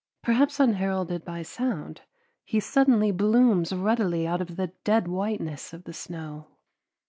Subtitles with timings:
[0.23, 2.01] Perhaps unheralded by sound,
[2.43, 6.47] he suddenly blooms ruddily out of the dead whiteness of the snow.